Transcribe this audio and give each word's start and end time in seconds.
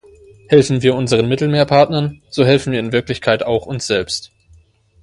Helfen 0.47 0.81
wir 0.81 0.95
unseren 0.95 1.29
Mittelmeerpartnern, 1.29 2.23
so 2.31 2.43
helfen 2.43 2.73
wir 2.73 2.79
in 2.79 2.91
Wirklichkeit 2.91 3.43
auch 3.43 3.67
uns 3.67 3.85
selbst. 3.85 4.31